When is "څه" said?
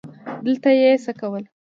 1.03-1.11